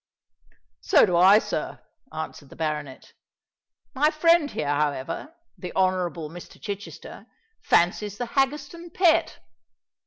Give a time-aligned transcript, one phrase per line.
[0.79, 1.79] "So do I, sir,"
[2.11, 3.13] answered the baronet
[3.93, 6.59] "My friend here, however—the Honourable Mr.
[6.59, 9.37] Chichester—fancies the Haggerstone Pet."